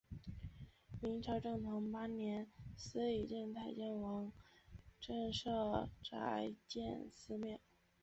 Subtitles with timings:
[0.99, 4.31] 明朝正统八年司礼监太监王
[4.99, 7.59] 振舍宅建私庙。